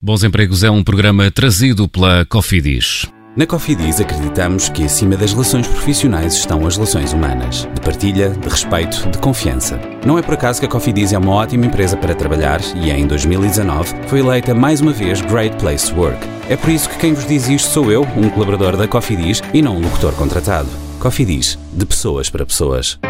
[0.00, 3.04] Bons Empregos é um programa trazido pela Cofidis.
[3.36, 8.48] Na Cofidis acreditamos que acima das relações profissionais estão as relações humanas, de partilha, de
[8.48, 9.76] respeito, de confiança.
[10.06, 13.08] Não é por acaso que a Cofidis é uma ótima empresa para trabalhar e em
[13.08, 16.24] 2019 foi eleita mais uma vez Great Place to Work.
[16.48, 19.60] É por isso que quem vos diz isto sou eu, um colaborador da Cofidis e
[19.60, 20.68] não um locutor contratado.
[21.00, 23.00] Cofidis, de pessoas para pessoas.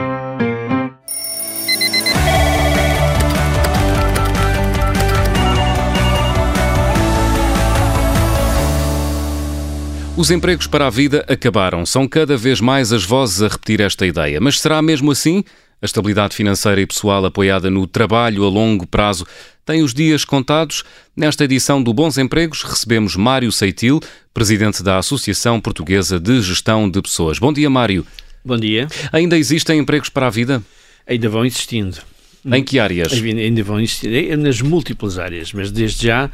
[10.19, 11.87] Os empregos para a vida acabaram.
[11.87, 14.41] São cada vez mais as vozes a repetir esta ideia.
[14.41, 15.45] Mas será mesmo assim?
[15.81, 19.25] A estabilidade financeira e pessoal apoiada no trabalho a longo prazo
[19.65, 20.83] tem os dias contados.
[21.17, 24.01] Nesta edição do Bons Empregos recebemos Mário Seitil,
[24.35, 27.39] presidente da Associação Portuguesa de Gestão de Pessoas.
[27.39, 28.05] Bom dia, Mário.
[28.45, 28.89] Bom dia.
[29.13, 30.61] Ainda existem empregos para a vida?
[31.07, 31.99] Ainda vão existindo.
[32.45, 33.13] Em que áreas?
[33.13, 36.31] Ainda vão existir nas múltiplas áreas, mas desde já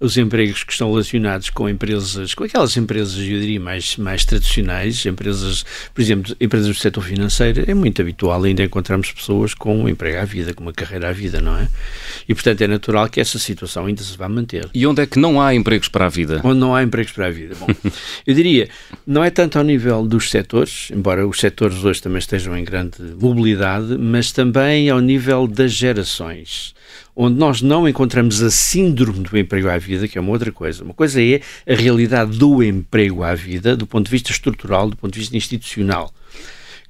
[0.00, 5.04] os empregos que estão relacionados com empresas, com aquelas empresas, eu diria, mais, mais tradicionais,
[5.04, 9.88] empresas, por exemplo, empresas do setor financeiro, é muito habitual ainda encontrarmos pessoas com um
[9.88, 11.68] emprego à vida, com uma carreira à vida, não é?
[12.28, 14.68] E, portanto, é natural que essa situação ainda se vá manter.
[14.72, 16.40] E onde é que não há empregos para a vida?
[16.44, 17.54] Onde não há empregos para a vida.
[17.58, 17.66] Bom,
[18.26, 18.68] eu diria,
[19.06, 23.02] não é tanto ao nível dos setores, embora os setores hoje também estejam em grande
[23.20, 26.74] mobilidade, mas também ao nível das gerações
[27.20, 30.84] onde nós não encontramos a síndrome do emprego à vida, que é uma outra coisa.
[30.84, 34.96] Uma coisa é a realidade do emprego à vida, do ponto de vista estrutural, do
[34.96, 36.14] ponto de vista institucional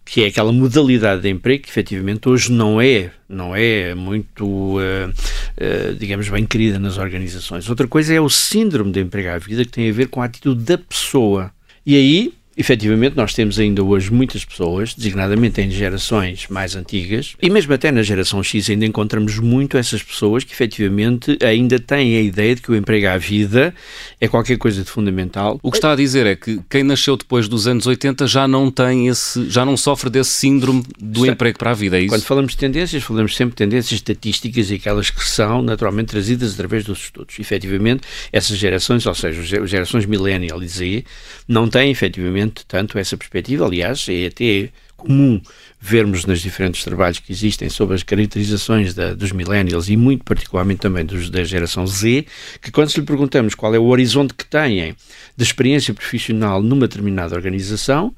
[0.04, 4.78] que é aquela modalidade de emprego que efetivamente hoje não é, não é muito, uh,
[4.80, 7.68] uh, digamos, bem querida nas organizações.
[7.68, 10.24] Outra coisa é o síndrome de emprego à vida que tem a ver com a
[10.24, 11.52] atitude da pessoa.
[11.84, 17.48] E aí efetivamente, nós temos ainda hoje muitas pessoas, designadamente em gerações mais antigas, e
[17.48, 22.20] mesmo até na geração X ainda encontramos muito essas pessoas que efetivamente ainda têm a
[22.20, 23.73] ideia de que o emprego à vida
[24.20, 25.61] é qualquer coisa de fundamental.
[25.62, 28.70] O que está a dizer é que quem nasceu depois dos anos 80 já não
[28.70, 32.08] tem esse, já não sofre desse síndrome do está, emprego para a vida, é isso?
[32.08, 36.55] Quando falamos de tendências, falamos sempre de tendências estatísticas e aquelas que são naturalmente trazidas
[36.55, 37.39] através dos estudos.
[37.39, 38.02] Efetivamente,
[38.33, 41.05] essas gerações, ou seja, as gerações millennial e Z,
[41.47, 43.67] não têm efetivamente tanto essa perspectiva.
[43.67, 45.41] Aliás, é até comum
[45.81, 50.81] vermos nos diferentes trabalhos que existem sobre as caracterizações da, dos millennials e muito particularmente
[50.81, 52.27] também dos, da geração Z,
[52.61, 54.97] que quando se lhe perguntamos qual é o horizonte que têm
[55.36, 58.14] de experiência profissional numa determinada organização,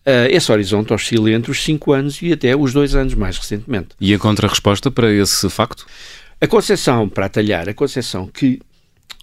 [0.00, 3.88] Uh, esse horizonte oscila entre os 5 anos e até os 2 anos mais recentemente.
[4.00, 5.84] E a contra-resposta para esse facto?
[6.40, 8.62] A concepção, para atalhar, a concepção que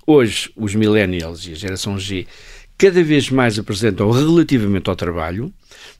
[0.06, 2.28] hoje os millennials e a geração G
[2.78, 5.52] cada vez mais apresentam relativamente ao trabalho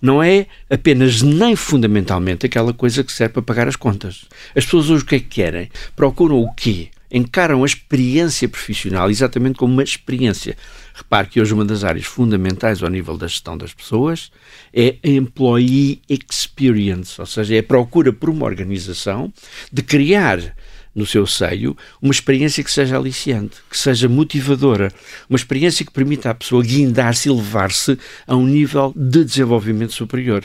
[0.02, 4.26] não é apenas nem fundamentalmente aquela coisa que serve para pagar as contas.
[4.56, 5.70] As pessoas hoje o que é que querem?
[5.96, 6.90] Procuram o quê?
[7.10, 10.58] Encaram a experiência profissional exatamente como uma experiência.
[10.94, 14.32] Repare que hoje uma das áreas fundamentais ao nível da gestão das pessoas
[14.74, 19.32] é a employee experience, ou seja, é a procura por uma organização
[19.72, 20.56] de criar
[20.98, 24.92] no seu seio uma experiência que seja aliciante, que seja motivadora,
[25.30, 30.44] uma experiência que permita à pessoa guindar-se e levar-se a um nível de desenvolvimento superior.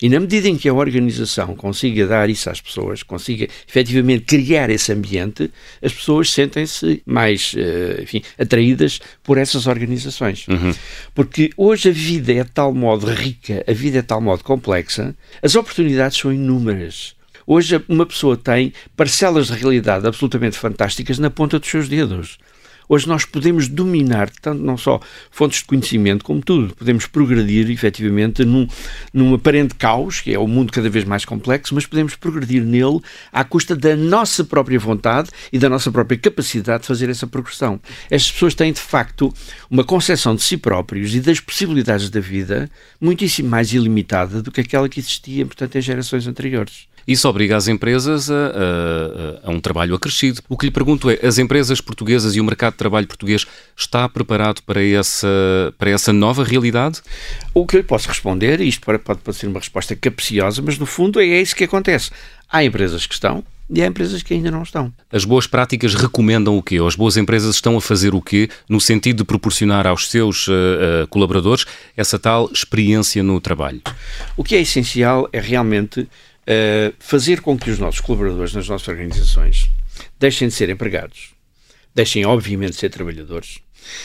[0.00, 4.70] E na medida em que a organização consiga dar isso às pessoas, consiga efetivamente criar
[4.70, 5.50] esse ambiente,
[5.82, 10.46] as pessoas sentem-se mais, eh, enfim, atraídas por essas organizações.
[10.48, 10.74] Uhum.
[11.14, 14.44] Porque hoje a vida é de tal modo rica, a vida é de tal modo
[14.44, 17.14] complexa, as oportunidades são inúmeras.
[17.46, 22.38] Hoje uma pessoa tem parcelas de realidade absolutamente fantásticas na ponta dos seus dedos.
[22.88, 25.00] Hoje nós podemos dominar tanto não só
[25.30, 26.74] fontes de conhecimento como tudo.
[26.74, 28.66] Podemos progredir efetivamente num,
[29.12, 33.00] num aparente caos, que é o mundo cada vez mais complexo, mas podemos progredir nele
[33.32, 37.80] à custa da nossa própria vontade e da nossa própria capacidade de fazer essa progressão.
[38.10, 39.32] Estas pessoas têm de facto
[39.70, 42.70] uma concepção de si próprios e das possibilidades da vida
[43.00, 46.92] muitíssimo mais ilimitada do que aquela que existia, portanto, em gerações anteriores.
[47.06, 50.40] Isso obriga as empresas a, a, a, um trabalho acrescido.
[50.48, 53.46] O que lhe pergunto é: as empresas portuguesas e o mercado de trabalho português
[53.76, 55.28] está preparado para essa,
[55.78, 57.00] para essa nova realidade?
[57.54, 60.86] O que eu lhe posso responder, e isto pode, ser uma resposta capciosa, mas no
[60.86, 62.10] fundo é isso que acontece.
[62.50, 64.92] Há empresas que estão, e há empresas que ainda não estão.
[65.10, 66.78] As boas práticas recomendam o quê?
[66.86, 70.52] As boas empresas estão a fazer o quê no sentido de proporcionar aos seus uh,
[70.52, 71.64] uh, colaboradores
[71.96, 73.80] essa tal experiência no trabalho?
[74.36, 78.88] O que é essencial é realmente uh, fazer com que os nossos colaboradores nas nossas
[78.88, 79.70] organizações
[80.18, 81.30] deixem de ser empregados,
[81.94, 83.58] deixem, obviamente, de ser trabalhadores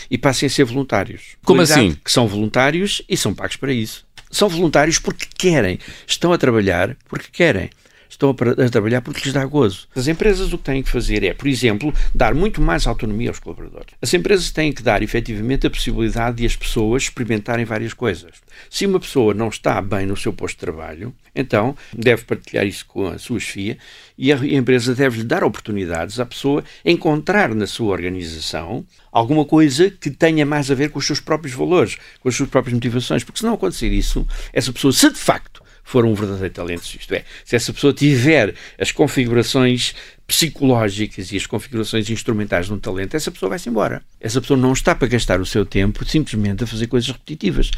[0.09, 1.35] e passem a ser voluntários.
[1.43, 1.97] Como assim?
[2.03, 4.05] Que são voluntários e são pagos para isso.
[4.29, 7.69] São voluntários porque querem, estão a trabalhar porque querem
[8.09, 9.87] estão a, a, trabalhar porque lhes dá gozo.
[9.95, 13.39] As empresas o que têm que fazer é, por exemplo, dar muito mais autonomia aos
[13.39, 13.93] colaboradores.
[14.01, 18.31] As empresas têm que dar, efetivamente, a possibilidade de as pessoas experimentarem várias coisas.
[18.69, 22.85] Se uma pessoa não está bem no seu posto de trabalho, então deve partilhar isso
[22.87, 23.77] com a sua chefia
[24.17, 30.09] e a empresa deve-lhe dar oportunidades à pessoa encontrar na sua organização alguma coisa que
[30.09, 33.39] tenha mais a ver com os seus próprios valores, com as suas próprias motivações, porque
[33.39, 37.23] se não acontecer isso, essa pessoa, se de facto for um verdadeiro talento, isto é,
[37.45, 39.95] se essa pessoa tiver as configurações
[40.27, 44.03] psicológicas e as configurações instrumentais de um talento, essa pessoa vai-se embora.
[44.19, 47.71] Essa pessoa não está para gastar o seu tempo simplesmente a fazer coisas repetitivas.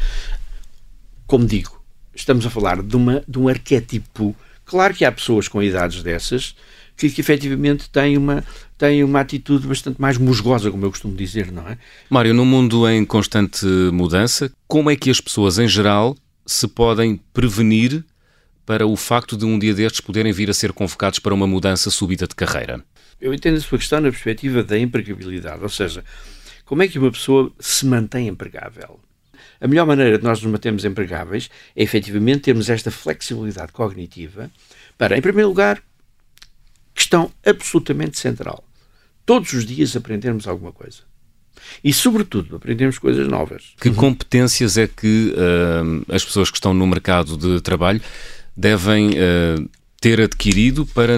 [1.24, 1.80] Como digo,
[2.12, 4.34] estamos a falar de, uma, de um arquétipo.
[4.64, 6.56] Claro que há pessoas com idades dessas
[6.96, 8.42] que, que efetivamente têm uma,
[8.76, 11.78] têm uma atitude bastante mais musgosa, como eu costumo dizer, não é?
[12.10, 16.16] Mário, num mundo em constante mudança, como é que as pessoas em geral
[16.46, 18.04] se podem prevenir
[18.64, 21.90] para o facto de um dia destes poderem vir a ser convocados para uma mudança
[21.90, 22.84] súbita de carreira?
[23.20, 26.04] Eu entendo a sua questão na perspectiva da empregabilidade, ou seja,
[26.64, 29.00] como é que uma pessoa se mantém empregável?
[29.60, 34.50] A melhor maneira de nós nos mantermos empregáveis é efetivamente termos esta flexibilidade cognitiva
[34.96, 35.82] para, em primeiro lugar,
[36.94, 38.64] questão absolutamente central.
[39.26, 41.09] Todos os dias aprendermos alguma coisa.
[41.82, 43.74] E, sobretudo, aprendemos coisas novas.
[43.80, 48.00] Que competências é que uh, as pessoas que estão no mercado de trabalho
[48.56, 49.68] devem uh,
[50.00, 51.16] ter adquirido para,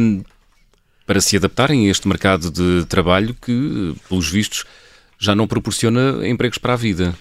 [1.07, 4.65] para se adaptarem a este mercado de trabalho que, pelos vistos,
[5.19, 7.15] já não proporciona empregos para a vida?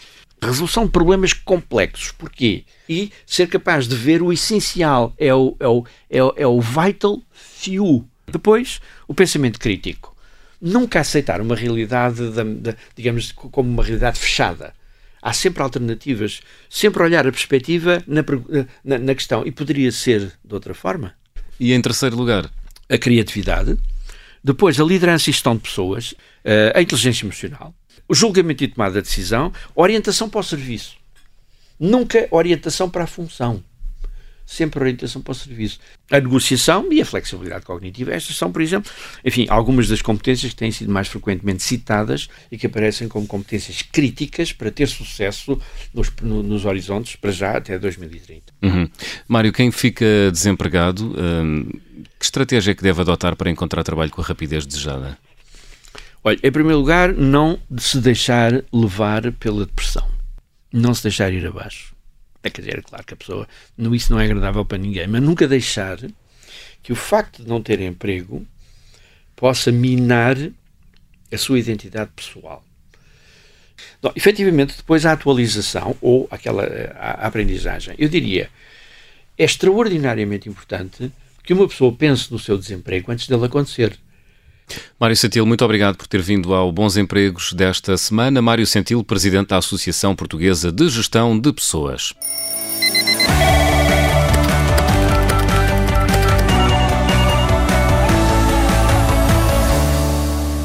[0.44, 2.12] resolução de problemas complexos.
[2.12, 2.64] Porquê?
[2.90, 6.60] E ser capaz de ver o essencial, é o, é o, é o, é o
[6.60, 8.08] vital few.
[8.28, 10.11] Depois, o pensamento crítico.
[10.62, 14.74] Nunca aceitar uma realidade, da, da, digamos, como uma realidade fechada.
[15.22, 18.24] Há sempre alternativas, sempre olhar a perspectiva na,
[18.84, 19.46] na, na questão.
[19.46, 21.14] E poderia ser de outra forma.
[21.60, 22.50] E em terceiro lugar?
[22.90, 23.78] A criatividade.
[24.44, 27.74] Depois, a liderança e gestão de pessoas, eh, a inteligência emocional,
[28.08, 30.96] o julgamento e tomada de decisão, orientação para o serviço.
[31.80, 33.64] Nunca orientação para a função.
[34.52, 35.80] Sempre orientação para o serviço.
[36.12, 38.12] A negociação e a flexibilidade cognitiva.
[38.12, 38.92] Estas são, por exemplo,
[39.24, 43.82] enfim, algumas das competências que têm sido mais frequentemente citadas e que aparecem como competências
[43.82, 45.58] críticas para ter sucesso
[45.94, 48.54] nos, nos horizontes, para já até 2030.
[48.62, 48.90] Uhum.
[49.26, 51.70] Mário, quem fica desempregado, hum,
[52.20, 55.18] que estratégia é que deve adotar para encontrar trabalho com a rapidez desejada?
[56.22, 60.06] Olha, em primeiro lugar, não se deixar levar pela depressão.
[60.74, 61.91] Não se deixar ir abaixo.
[62.44, 63.48] É quer dizer, é claro que a pessoa,
[63.78, 65.98] não, isso não é agradável para ninguém, mas nunca deixar
[66.82, 68.46] que o facto de não ter emprego
[69.36, 70.36] possa minar
[71.32, 72.64] a sua identidade pessoal.
[74.02, 76.64] Não, efetivamente, depois a atualização ou aquela
[76.96, 78.50] a, a aprendizagem, eu diria,
[79.38, 81.12] é extraordinariamente importante
[81.44, 83.98] que uma pessoa pense no seu desemprego antes dele acontecer.
[85.00, 88.42] Mário Sentil, muito obrigado por ter vindo ao Bons Empregos desta semana.
[88.42, 92.14] Mário Sentil, presidente da Associação Portuguesa de Gestão de Pessoas.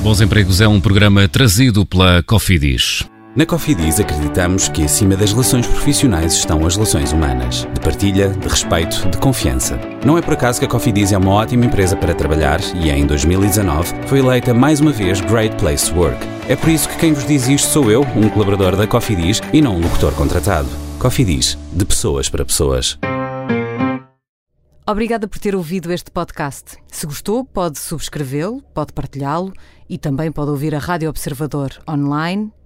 [0.03, 3.05] Bons Empregos é um programa trazido pela Cofidis.
[3.37, 8.49] Na Cofidis acreditamos que acima das relações profissionais estão as relações humanas, de partilha, de
[8.49, 9.79] respeito, de confiança.
[10.07, 13.05] Não é por acaso que a Cofidis é uma ótima empresa para trabalhar e em
[13.07, 16.17] 2019 foi eleita mais uma vez Great Place to Work.
[16.49, 19.61] É por isso que quem vos diz isto sou eu, um colaborador da Cofidis e
[19.61, 20.71] não um locutor contratado.
[20.99, 22.99] Cofidis, de pessoas para pessoas.
[24.89, 26.79] Obrigada por ter ouvido este podcast.
[26.91, 29.53] Se gostou, pode subscrevê-lo, pode partilhá-lo
[29.91, 32.51] e também pode ouvir a Rádio Observador online